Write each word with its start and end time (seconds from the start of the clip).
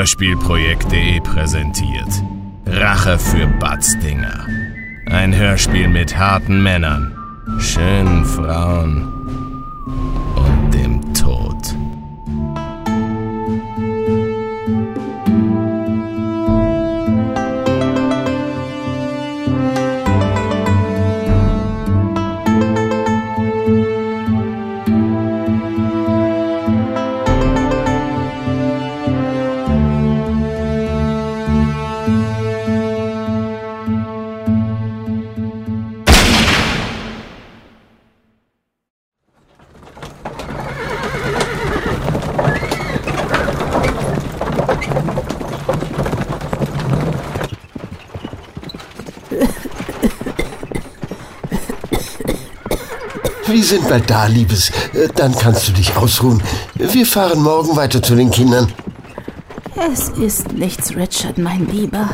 Hörspielprojekt.de 0.00 1.20
präsentiert. 1.20 2.08
Rache 2.64 3.18
für 3.18 3.46
Batzdinger. 3.46 4.46
Ein 5.04 5.36
Hörspiel 5.36 5.88
mit 5.88 6.16
harten 6.16 6.62
Männern, 6.62 7.14
schönen 7.58 8.24
Frauen 8.24 9.06
Wir 53.46 53.64
sind 53.64 53.88
bald 53.88 54.08
da, 54.08 54.26
Liebes. 54.26 54.70
Äh, 54.94 55.08
Dann 55.16 55.34
kannst 55.36 55.68
du 55.68 55.72
dich 55.72 55.96
ausruhen. 55.96 56.42
Wir 56.74 57.04
fahren 57.06 57.42
morgen 57.42 57.74
weiter 57.76 58.02
zu 58.02 58.14
den 58.14 58.30
Kindern. 58.30 58.72
Es 59.92 60.08
ist 60.10 60.52
nichts, 60.52 60.94
Richard, 60.94 61.38
mein 61.38 61.66
Lieber. 61.68 62.10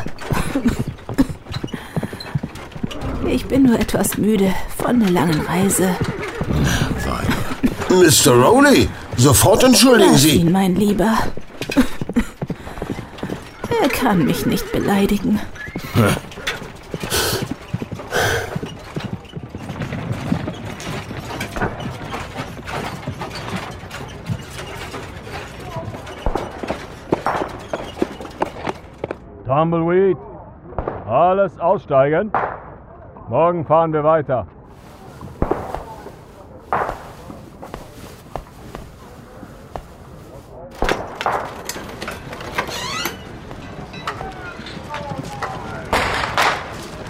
Ich 3.27 3.45
bin 3.45 3.63
nur 3.63 3.77
etwas 3.79 4.17
müde 4.17 4.51
von 4.77 4.99
der 4.99 5.09
langen 5.11 5.41
Reise. 5.41 5.89
Mr. 7.89 8.31
Rowley, 8.31 8.89
sofort 9.17 9.63
entschuldigen 9.63 10.11
Lass 10.13 10.21
Sie. 10.21 10.37
ihn, 10.37 10.51
mein 10.51 10.75
Lieber. 10.75 11.17
Er 13.81 13.89
kann 13.89 14.25
mich 14.25 14.45
nicht 14.45 14.71
beleidigen. 14.71 15.39
Tumbleweed, 29.47 30.17
alles 31.09 31.57
aussteigen. 31.57 32.33
Morgen 33.29 33.65
fahren 33.65 33.93
wir 33.93 34.03
weiter. 34.03 34.45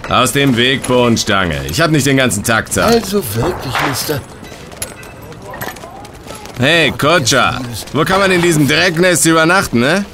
Aus 0.08 0.32
dem 0.32 0.56
Weg, 0.56 0.86
Bohnenstange. 0.86 1.66
Ich 1.68 1.80
hab 1.80 1.90
nicht 1.90 2.06
den 2.06 2.16
ganzen 2.16 2.44
Tag 2.44 2.72
Zeit. 2.72 2.94
Also 2.94 3.22
wirklich, 3.34 3.74
Mister. 3.88 4.20
Hey, 6.58 6.92
Kutscher. 6.92 7.60
Wo 7.92 8.04
kann 8.04 8.20
man 8.20 8.30
in 8.30 8.40
diesem 8.40 8.66
Drecknest 8.66 9.26
übernachten, 9.26 9.80
ne? 9.80 10.04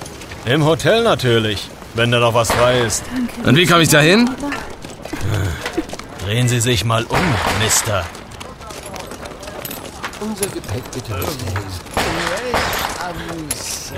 Im 0.46 0.64
Hotel 0.64 1.02
natürlich, 1.04 1.70
wenn 1.94 2.10
da 2.10 2.18
noch 2.18 2.34
was 2.34 2.50
frei 2.50 2.80
ist. 2.80 3.04
Und 3.44 3.56
wie 3.56 3.66
komme 3.66 3.82
ich 3.82 3.88
da 3.88 4.00
hin? 4.00 4.28
Drehen 6.24 6.48
Sie 6.48 6.60
sich 6.60 6.84
mal 6.84 7.04
um, 7.04 7.34
Mister. 7.62 8.04
Unser 10.20 10.46
Gepäck 10.46 10.82
bitte. 10.92 11.18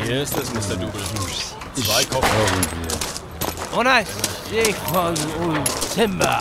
Hier 0.04 0.22
ist 0.22 0.36
es, 0.36 0.52
Mr. 0.52 0.74
Double. 0.76 1.00
Zwei 1.74 2.04
Kopfhörer. 2.04 3.78
Und 3.78 3.86
ein 3.86 4.06
Stück 4.46 4.74
von 4.92 5.14
Old 5.48 5.60
Timber. 5.94 6.38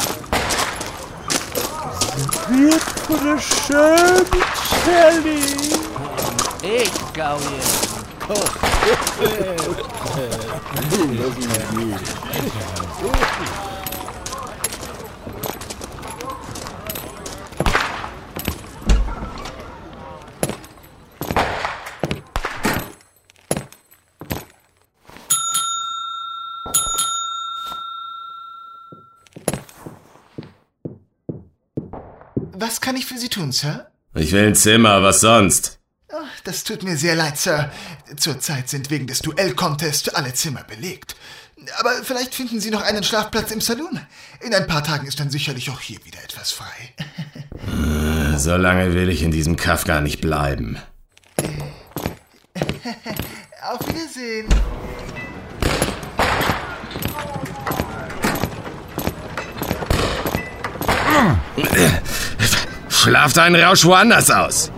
Ich 6.62 7.95
gau 8.28 8.36
hier. 8.36 8.96
Was 32.58 32.82
kann 32.82 32.96
ich 32.96 33.06
für 33.06 33.18
Sie 33.18 33.30
tun, 33.30 33.52
Sir? 33.52 33.92
Ich 34.16 34.32
will 34.32 34.48
ein 34.48 34.56
Zimmer, 34.56 35.04
was 35.04 35.20
sonst? 35.22 35.80
Das 36.46 36.64
tut 36.64 36.84
mir 36.84 36.96
sehr 36.96 37.16
leid, 37.16 37.38
Sir. 37.40 37.72
Zurzeit 38.18 38.70
sind 38.70 38.92
wegen 38.92 39.08
des 39.08 39.20
Duell-Contests 39.20 40.10
alle 40.10 40.32
Zimmer 40.34 40.64
belegt. 40.64 41.16
Aber 41.80 41.92
vielleicht 42.04 42.36
finden 42.36 42.60
Sie 42.60 42.70
noch 42.70 42.84
einen 42.84 43.04
Schlafplatz 43.04 43.50
im 43.50 43.62
Saloon. 43.62 44.00
In 44.42 44.54
ein 44.54 44.68
paar 44.68 44.84
Tagen 44.84 45.08
ist 45.08 45.20
dann 45.20 45.32
sicherlich 45.32 45.72
auch 45.72 45.80
hier 45.80 45.98
wieder 46.06 46.24
etwas 46.24 46.52
frei. 46.52 46.94
So 48.38 48.56
lange 48.58 48.94
will 48.94 49.10
ich 49.10 49.24
in 49.24 49.32
diesem 49.32 49.56
Kaff 49.56 49.86
gar 49.86 50.02
nicht 50.02 50.22
bleiben. 50.22 50.78
Auf 53.64 53.80
Wiedersehen. 53.88 54.48
Schlaf 62.90 63.34
deinen 63.34 63.56
Rausch 63.56 63.84
woanders 63.84 64.30
aus. 64.30 64.72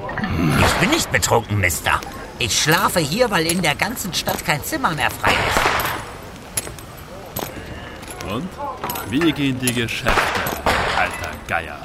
Ich 0.59 0.73
bin 0.79 0.89
nicht 0.89 1.11
betrunken, 1.11 1.59
Mister. 1.59 1.99
Ich 2.39 2.61
schlafe 2.61 2.99
hier, 2.99 3.29
weil 3.31 3.45
in 3.47 3.61
der 3.61 3.75
ganzen 3.75 4.13
Stadt 4.13 4.45
kein 4.45 4.63
Zimmer 4.63 4.91
mehr 4.91 5.09
frei 5.09 5.31
ist. 5.31 5.59
Und? 8.31 8.47
Wie 9.09 9.31
gehen 9.31 9.59
die 9.59 9.73
Geschäfte, 9.73 10.41
alter 10.97 11.31
Geier? 11.47 11.79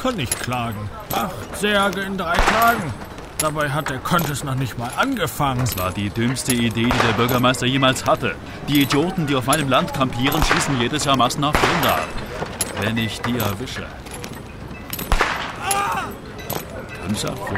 Kann 0.00 0.14
nicht 0.16 0.38
klagen. 0.40 0.88
Acht 1.12 1.56
Särge 1.58 2.02
in 2.02 2.16
drei 2.16 2.36
Tagen. 2.36 2.94
Dabei 3.38 3.70
hat 3.70 3.88
der 3.88 3.98
Contest 3.98 4.44
noch 4.44 4.54
nicht 4.54 4.78
mal 4.78 4.90
angefangen. 4.96 5.60
Das 5.60 5.78
war 5.78 5.92
die 5.92 6.10
dümmste 6.10 6.52
Idee, 6.52 6.84
die 6.84 7.06
der 7.06 7.12
Bürgermeister 7.16 7.66
jemals 7.66 8.04
hatte. 8.04 8.34
Die 8.68 8.82
Idioten, 8.82 9.26
die 9.26 9.34
auf 9.34 9.46
meinem 9.46 9.68
Land 9.68 9.94
kampieren, 9.94 10.42
schießen 10.44 10.80
jedes 10.80 11.04
Jahr 11.04 11.16
massenhaft 11.16 11.58
Rinder 11.62 11.94
ab. 11.94 12.08
Wenn 12.80 12.96
ich 12.96 13.20
die 13.22 13.38
erwische. 13.38 13.86
Ganz 17.02 17.24
auch 17.24 17.50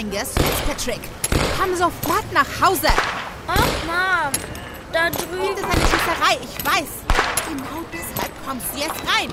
Angus 0.00 0.32
Fitzpatrick, 0.32 1.00
komm 1.58 1.76
sofort 1.76 2.24
nach 2.32 2.46
Hause. 2.58 2.88
Ach, 3.46 3.56
Mom, 3.84 4.32
da 4.94 5.10
Gibt 5.10 5.30
drüben. 5.30 5.58
es 5.58 5.62
eine 5.62 5.72
Schießerei? 5.74 6.38
Ich 6.42 6.64
weiß. 6.64 6.88
Genau 7.50 7.84
deshalb 7.92 8.32
kommst 8.46 8.66
du 8.72 8.78
jetzt 8.78 8.94
rein. 9.06 9.28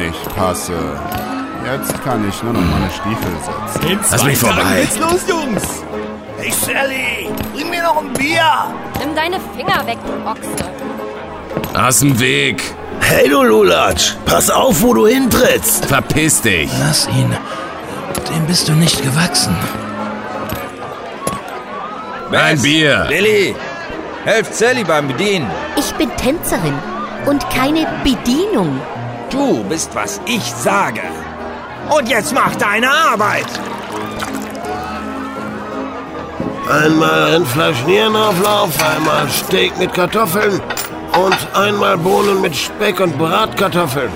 Ich 0.00 0.34
passe. 0.34 1.17
Jetzt 1.70 2.02
kann 2.02 2.26
ich 2.26 2.42
nur 2.42 2.54
noch 2.54 2.62
meine 2.62 2.88
Stiefel 2.90 3.32
setzen. 3.42 4.08
Lass 4.10 4.24
mich 4.24 4.38
vorbei. 4.38 4.88
los, 5.00 5.20
Jungs! 5.28 5.62
Hey, 6.38 6.50
Sally, 6.50 7.28
bring 7.52 7.68
mir 7.68 7.82
noch 7.82 7.98
ein 7.98 8.10
Bier! 8.14 8.72
Nimm 8.98 9.14
deine 9.14 9.38
Finger 9.54 9.86
weg, 9.86 9.98
du 10.06 10.26
Ochse. 10.26 11.78
Aus 11.78 12.00
dem 12.00 12.18
Weg. 12.18 12.62
Hey, 13.00 13.28
du 13.28 13.42
Lulatsch, 13.42 14.14
pass 14.24 14.48
auf, 14.48 14.80
wo 14.80 14.94
du 14.94 15.06
hintrittst! 15.08 15.84
Verpiss 15.84 16.40
dich. 16.40 16.70
Lass 16.80 17.06
ihn. 17.08 17.36
Dem 18.30 18.46
bist 18.46 18.66
du 18.68 18.72
nicht 18.72 19.02
gewachsen. 19.02 19.54
Ein 22.32 22.62
Bier. 22.62 23.06
Lilly, 23.10 23.54
helft 24.24 24.54
Sally 24.54 24.84
beim 24.84 25.08
Bedienen. 25.08 25.50
Ich 25.76 25.92
bin 25.96 26.10
Tänzerin 26.16 26.78
und 27.26 27.48
keine 27.50 27.86
Bedienung. 28.04 28.80
Du 29.28 29.62
bist, 29.64 29.94
was 29.94 30.18
ich 30.24 30.42
sage. 30.42 31.02
Und 31.90 32.08
jetzt 32.08 32.34
mach 32.34 32.54
deine 32.56 32.90
Arbeit. 32.90 33.46
Einmal 36.70 37.32
Rindfleisch 37.32 37.82
Nierenauflauf, 37.86 38.70
einmal 38.84 39.28
Steak 39.30 39.78
mit 39.78 39.94
Kartoffeln 39.94 40.60
und 41.24 41.56
einmal 41.56 41.96
Bohnen 41.96 42.42
mit 42.42 42.54
Speck 42.54 43.00
und 43.00 43.16
Bratkartoffeln. 43.16 44.10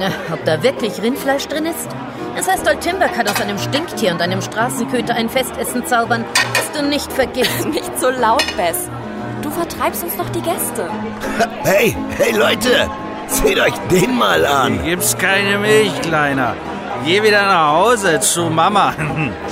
Na, 0.00 0.06
ob 0.34 0.44
da 0.44 0.60
wirklich 0.62 1.00
Rindfleisch 1.00 1.46
drin 1.46 1.66
ist? 1.66 1.88
Es 2.36 2.48
heißt 2.48 2.66
doll 2.66 2.76
Timber 2.76 3.08
kann 3.08 3.28
aus 3.28 3.40
einem 3.40 3.58
Stinktier 3.58 4.12
und 4.12 4.22
einem 4.22 4.42
Straßenköter 4.42 5.14
ein 5.14 5.28
Festessen 5.28 5.86
zaubern, 5.86 6.24
das 6.54 6.72
du 6.72 6.86
nicht 6.88 7.12
vergisst. 7.12 7.66
nicht 7.70 8.00
so 8.00 8.10
laut, 8.10 8.44
Bess. 8.56 8.88
Du 9.42 9.50
vertreibst 9.50 10.02
uns 10.02 10.16
doch 10.16 10.28
die 10.30 10.42
Gäste. 10.42 10.88
Hey, 11.62 11.96
hey 12.16 12.32
Leute, 12.36 12.90
seht 13.30 13.58
euch 13.58 13.74
den 13.90 14.16
mal 14.16 14.44
an. 14.44 14.80
Hier 14.82 14.96
gibt's 14.96 15.16
keine 15.16 15.58
Milch, 15.58 16.00
Kleiner. 16.02 16.54
Geh 17.04 17.22
wieder 17.22 17.42
nach 17.42 17.72
Hause 17.72 18.20
zu 18.20 18.50
Mama. 18.50 18.94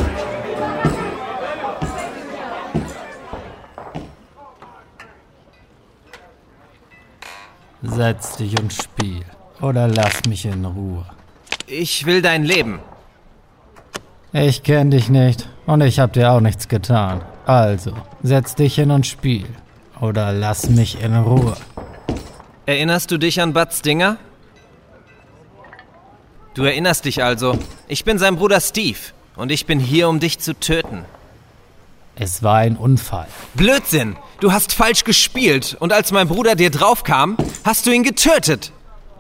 Setz 7.83 8.37
dich 8.37 8.61
und 8.61 8.73
spiel. 8.73 9.25
Oder 9.61 9.89
lass 9.89 10.25
mich 10.29 10.45
in 10.45 10.65
Ruhe. 10.65 11.05
Ich 11.67 12.07
will 12.07 12.23
dein 12.23 12.45
Leben. 12.45 12.81
Ich 14.33 14.63
kenn 14.63 14.91
dich 14.91 15.09
nicht 15.09 15.49
und 15.67 15.81
ich 15.81 15.99
hab 15.99 16.13
dir 16.13 16.33
auch 16.33 16.41
nichts 16.41 16.69
getan. 16.69 17.23
Also, 17.47 17.93
setz 18.23 18.55
dich 18.55 18.75
hin 18.75 18.91
und 18.91 19.07
spiel. 19.07 19.47
Oder 20.01 20.33
lass 20.33 20.69
mich 20.69 21.03
in 21.03 21.17
Ruhe. 21.17 21.57
Erinnerst 22.69 23.11
du 23.11 23.17
dich 23.17 23.41
an 23.41 23.55
Bud 23.55 23.73
Stinger? 23.73 24.19
Du 26.53 26.65
erinnerst 26.65 27.07
dich 27.07 27.25
also. 27.25 27.59
Ich 27.87 28.05
bin 28.05 28.19
sein 28.19 28.37
Bruder 28.37 28.61
Steve 28.61 28.99
und 29.37 29.51
ich 29.51 29.65
bin 29.65 29.81
hier, 29.81 30.07
um 30.07 30.21
dich 30.21 30.39
zu 30.39 30.53
töten. 30.53 31.07
Es 32.15 32.43
war 32.43 32.57
ein 32.57 32.77
Unfall. 32.77 33.27
Blödsinn! 33.55 34.17
Du 34.41 34.53
hast 34.53 34.75
falsch 34.75 35.05
gespielt 35.05 35.79
und 35.81 35.95
als 35.95 36.13
mein 36.13 36.29
Bruder 36.29 36.57
dir 36.57 36.71
draufkam, 36.71 37.39
hast 37.65 37.87
du 37.87 37.91
ihn 37.91 38.03
getötet. 38.03 38.71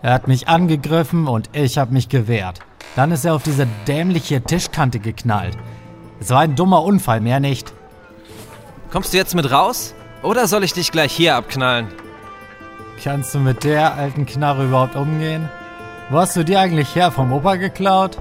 Er 0.03 0.12
hat 0.12 0.29
mich 0.29 0.47
angegriffen 0.47 1.27
und 1.27 1.49
ich 1.55 1.79
hab 1.79 1.91
mich 1.91 2.11
gewehrt. 2.11 2.59
Dann 2.97 3.12
ist 3.12 3.25
er 3.25 3.35
auf 3.35 3.45
diese 3.45 3.67
dämliche 3.87 4.43
Tischkante 4.43 4.99
geknallt. 4.99 5.56
Es 6.21 6.29
war 6.29 6.41
ein 6.41 6.55
dummer 6.55 6.83
Unfall, 6.83 7.23
mehr 7.23 7.41
nicht. 7.41 7.73
Kommst 8.91 9.15
du 9.15 9.17
jetzt 9.17 9.35
mit 9.35 9.50
raus? 9.50 9.95
Oder 10.23 10.47
soll 10.49 10.65
ich 10.65 10.75
dich 10.75 10.93
gleich 10.93 11.15
hier 11.15 11.35
abknallen? 11.35 11.89
Kannst 13.03 13.35
du 13.35 13.39
mit 13.39 13.65
der 13.65 13.95
alten 13.95 14.27
Knarre 14.27 14.65
überhaupt 14.67 14.97
umgehen? 14.97 15.49
Wo 16.11 16.19
hast 16.19 16.37
du 16.37 16.45
die 16.45 16.56
eigentlich 16.56 16.95
her? 16.95 17.11
Vom 17.11 17.33
Opa 17.33 17.56
geklaut? 17.56 18.19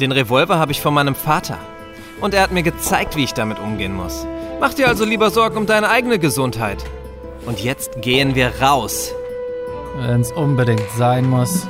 Den 0.00 0.12
Revolver 0.12 0.58
habe 0.58 0.72
ich 0.72 0.80
von 0.80 0.94
meinem 0.94 1.14
Vater. 1.14 1.58
Und 2.20 2.34
er 2.34 2.42
hat 2.42 2.52
mir 2.52 2.62
gezeigt, 2.62 3.16
wie 3.16 3.24
ich 3.24 3.34
damit 3.34 3.58
umgehen 3.58 3.94
muss. 3.94 4.26
Mach 4.60 4.72
dir 4.74 4.88
also 4.88 5.04
lieber 5.04 5.30
Sorgen 5.30 5.56
um 5.58 5.66
deine 5.66 5.88
eigene 5.90 6.18
Gesundheit. 6.18 6.82
Und 7.44 7.62
jetzt 7.62 8.00
gehen 8.00 8.34
wir 8.34 8.52
raus. 8.60 9.12
Wenn's 9.98 10.32
unbedingt 10.32 10.82
sein 10.96 11.28
muss. 11.28 11.66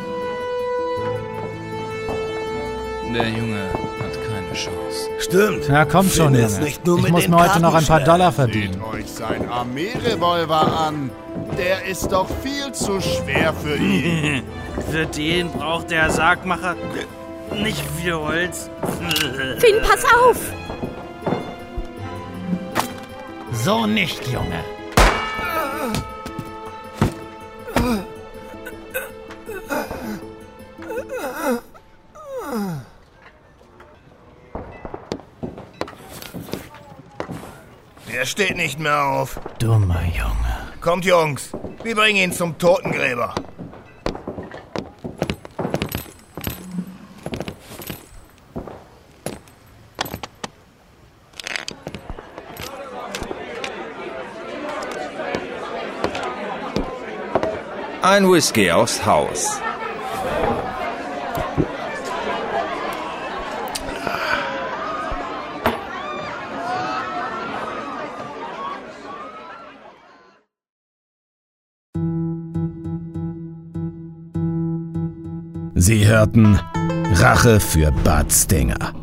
Der 3.14 3.28
Junge 3.28 3.64
hat 3.98 4.12
keine 4.28 4.52
Chance. 4.52 5.08
Stimmt. 5.18 5.68
Ja, 5.68 5.84
komm 5.84 6.08
schon, 6.10 6.34
Junge. 6.34 6.60
nicht 6.60 6.86
nur 6.86 6.98
Ich 6.98 7.04
mit 7.04 7.12
muss 7.12 7.28
mir 7.28 7.36
heute 7.38 7.60
noch 7.60 7.74
ein 7.74 7.84
paar 7.86 8.00
Dollar 8.00 8.30
Seht 8.30 8.36
verdienen. 8.36 8.82
euch 8.92 9.06
sein 9.10 9.48
Armeerevolver 9.48 10.60
an. 10.86 11.10
Der 11.56 11.84
ist 11.86 12.12
doch 12.12 12.28
viel 12.42 12.72
zu 12.72 13.00
schwer 13.00 13.54
für 13.54 13.76
ihn. 13.76 14.42
Für 14.90 15.06
den 15.06 15.50
braucht 15.50 15.90
der 15.90 16.10
Sargmacher 16.10 16.76
nicht 17.52 17.82
viel 17.98 18.14
Holz. 18.14 18.68
Finn, 19.58 19.76
pass 19.82 20.04
auf! 20.04 20.36
So 23.52 23.86
nicht, 23.86 24.26
Junge. 24.28 24.62
Der 38.12 38.24
steht 38.24 38.56
nicht 38.56 38.78
mehr 38.78 39.04
auf. 39.04 39.40
Dummer 39.58 40.02
Junge. 40.04 40.55
Kommt, 40.86 41.04
Jungs. 41.04 41.50
Wir 41.82 41.96
bringen 41.96 42.16
ihn 42.16 42.32
zum 42.32 42.56
Totengräber. 42.58 43.34
Ein 58.00 58.30
Whisky 58.30 58.70
aufs 58.70 59.04
Haus. 59.04 59.60
Sie 75.78 76.06
hörten 76.06 76.58
Rache 77.16 77.60
für 77.60 77.92
Bud 77.92 78.32
Stinger. 78.32 78.94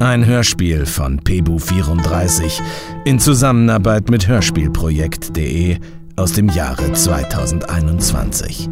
Ein 0.00 0.26
Hörspiel 0.26 0.84
von 0.84 1.18
Pebu34 1.18 2.60
in 3.06 3.18
Zusammenarbeit 3.18 4.10
mit 4.10 4.28
Hörspielprojekt.de 4.28 5.78
aus 6.16 6.32
dem 6.34 6.50
Jahre 6.50 6.92
2021. 6.92 8.68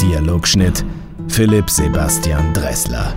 Dialogschnitt 0.00 0.82
Philipp 1.28 1.68
Sebastian 1.68 2.54
Dressler. 2.54 3.12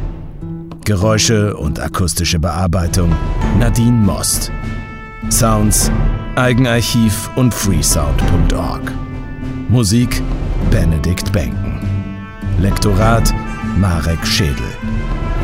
Geräusche 0.83 1.55
und 1.55 1.79
akustische 1.79 2.39
Bearbeitung 2.39 3.15
Nadine 3.57 3.99
Most. 4.05 4.51
Sounds 5.29 5.89
Eigenarchiv 6.35 7.29
und 7.37 7.53
freesound.org. 7.53 8.91
Musik 9.69 10.21
Benedikt 10.69 11.31
Benken. 11.31 11.72
Lektorat 12.59 13.33
Marek 13.77 14.25
Schädel. 14.25 14.55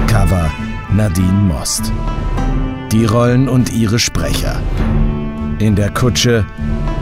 Cover 0.07 0.49
Nadine 0.91 1.31
Most. 1.31 1.91
Die 2.91 3.05
Rollen 3.05 3.49
und 3.49 3.71
ihre 3.73 3.99
Sprecher. 3.99 4.55
In 5.59 5.75
der 5.75 5.89
Kutsche 5.91 6.45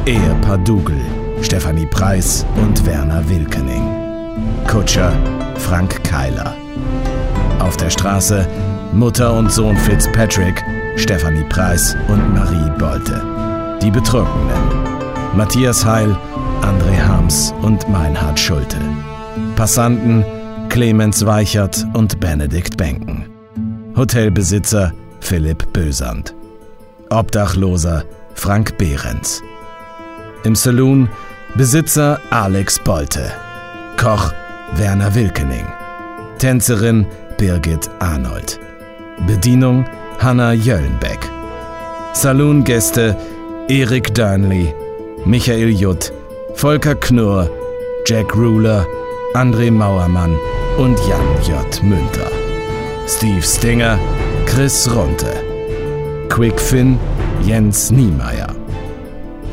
Ehepaar 0.05 0.57
Dugel, 0.59 0.99
Stefanie 1.41 1.85
Preis 1.85 2.45
und 2.55 2.85
Werner 2.85 3.27
Wilkening. 3.29 3.83
Kutscher 4.67 5.11
Frank 5.57 6.03
Keiler. 6.03 6.55
Auf 7.59 7.77
der 7.77 7.89
Straße 7.89 8.47
Mutter 8.93 9.33
und 9.33 9.51
Sohn 9.51 9.77
Fitzpatrick, 9.77 10.63
Stefanie 10.95 11.43
Preis 11.49 11.95
und 12.07 12.33
Marie 12.33 12.71
Bolte. 12.79 13.21
Die 13.81 13.91
Betrunkenen 13.91 14.87
Matthias 15.35 15.85
Heil, 15.85 16.17
André 16.61 16.99
Harms 16.99 17.53
und 17.61 17.87
Meinhard 17.89 18.39
Schulte. 18.39 18.77
Passanten 19.57 20.23
Clemens 20.69 21.25
Weichert 21.25 21.83
und 21.95 22.19
Benedikt 22.19 22.77
Benken. 22.77 23.25
Hotelbesitzer 23.95 24.93
Philipp 25.19 25.73
Bösand. 25.73 26.35
Obdachloser 27.09 28.03
Frank 28.35 28.77
Behrens. 28.77 29.41
Im 30.43 30.53
Saloon 30.53 31.09
Besitzer 31.55 32.19
Alex 32.29 32.77
Bolte. 32.77 33.31
Koch 33.99 34.31
Werner 34.75 35.15
Wilkening. 35.15 35.65
Tänzerin 36.37 37.07
Birgit 37.39 37.89
Arnold. 37.97 38.59
Bedienung 39.25 39.85
Hanna 40.19 40.53
Jöllenbeck. 40.53 41.27
Saloongäste 42.13 43.17
Erik 43.69 44.13
Dörnli, 44.13 44.71
Michael 45.25 45.71
Jutt, 45.71 46.13
Volker 46.53 46.93
Knurr, 46.93 47.49
Jack 48.05 48.35
Ruler, 48.35 48.85
André 49.38 49.70
Mauermann 49.70 50.36
und 50.79 50.98
Jan 51.08 51.22
J. 51.44 51.84
Münter. 51.84 52.32
Steve 53.08 53.44
Stinger, 53.44 54.00
Chris 54.48 54.89
Runte. 54.89 55.44
Quick 56.27 56.60
Finn, 56.60 56.98
Jens 57.44 57.91
Niemeyer. 57.91 58.48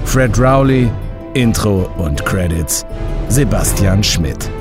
Fred 0.07 0.39
Rowley, 0.39 0.91
Intro 1.35 1.91
und 1.99 2.25
Credits, 2.25 2.87
Sebastian 3.29 4.03
Schmidt. 4.03 4.54